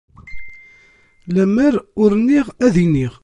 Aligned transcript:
Lemmer 1.35 1.75
ur 2.03 2.11
nniɣ 2.19 2.45
ad 2.65 2.75
iniɣ. 2.83 3.13